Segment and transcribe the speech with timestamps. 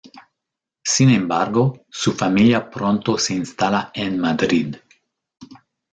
[0.83, 4.77] Sin embargo, su familia pronto se instala en Madrid.